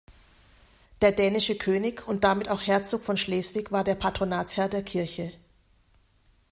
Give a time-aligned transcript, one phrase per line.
[1.03, 5.31] Der dänische König und damit auch Herzog von Schleswig war der Patronatsherr der Kirche.